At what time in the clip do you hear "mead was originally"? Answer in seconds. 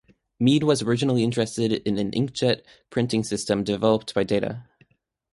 0.39-1.23